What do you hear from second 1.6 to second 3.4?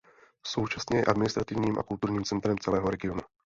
a kulturním centrem celého regionu.